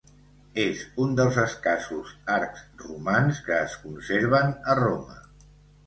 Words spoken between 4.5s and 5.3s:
a Roma.